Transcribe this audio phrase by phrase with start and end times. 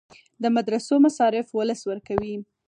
[0.41, 2.35] د مدرسو مصارف ولس ورکوي